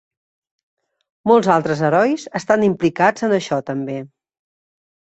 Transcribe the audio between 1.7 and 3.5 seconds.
herois estan implicats en